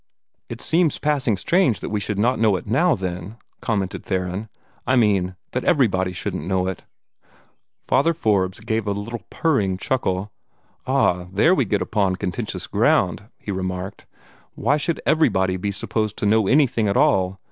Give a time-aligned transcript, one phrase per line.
[0.49, 4.49] "It seems passing strange that we should not know it now, then," commented Theron;
[4.87, 6.85] "I mean, that everybody shouldn't know it."
[7.83, 10.31] Father Forbes gave a little purring chuckle.
[10.87, 14.07] "Ah, there we get upon contentious ground," he remarked.
[14.55, 17.39] "Why should 'everybody' be supposed to know anything at all?